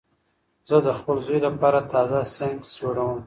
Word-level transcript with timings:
زه 0.69 0.77
د 0.85 0.89
خپل 0.99 1.17
زوی 1.25 1.39
لپاره 1.47 1.79
تازه 1.93 2.19
سنکس 2.35 2.69
جوړوم. 2.79 3.19